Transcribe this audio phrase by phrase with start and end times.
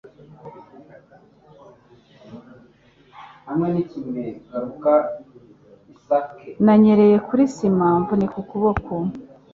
[6.65, 8.93] Nanyereye kuri sima mvunika akaboko.